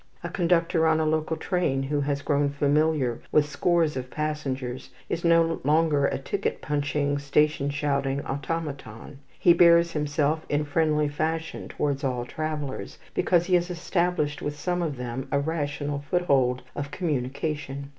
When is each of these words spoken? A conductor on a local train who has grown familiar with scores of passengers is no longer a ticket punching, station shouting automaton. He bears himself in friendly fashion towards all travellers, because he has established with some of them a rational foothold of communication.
A 0.23 0.29
conductor 0.29 0.87
on 0.87 0.99
a 0.99 1.05
local 1.05 1.37
train 1.37 1.83
who 1.83 2.01
has 2.01 2.23
grown 2.23 2.49
familiar 2.49 3.19
with 3.31 3.47
scores 3.47 3.95
of 3.95 4.09
passengers 4.09 4.89
is 5.09 5.23
no 5.23 5.61
longer 5.63 6.07
a 6.07 6.17
ticket 6.17 6.59
punching, 6.59 7.19
station 7.19 7.69
shouting 7.69 8.25
automaton. 8.25 9.19
He 9.39 9.53
bears 9.53 9.91
himself 9.91 10.43
in 10.49 10.65
friendly 10.65 11.07
fashion 11.07 11.67
towards 11.67 12.03
all 12.03 12.25
travellers, 12.25 12.97
because 13.13 13.45
he 13.45 13.53
has 13.53 13.69
established 13.69 14.41
with 14.41 14.57
some 14.57 14.81
of 14.81 14.95
them 14.97 15.27
a 15.31 15.39
rational 15.39 15.99
foothold 15.99 16.63
of 16.75 16.89
communication. 16.89 17.89